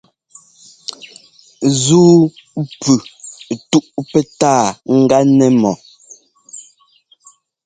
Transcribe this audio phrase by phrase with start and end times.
[1.69, 2.15] Ńzúu
[2.81, 2.91] pʉ
[3.69, 5.71] túʼ pɛtáa ɛ́gá nɛ́ mɔ.